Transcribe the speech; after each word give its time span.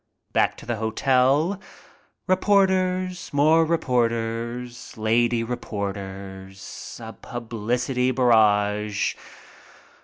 Back 0.33 0.57
to 0.57 0.65
the 0.65 0.77
hotel. 0.77 1.61
Reporters. 2.25 3.31
More 3.31 3.63
reporters. 3.63 4.97
Lady 4.97 5.43
reporters. 5.43 6.99
A 7.03 7.13
publicity 7.13 8.09
barrage. 8.09 9.13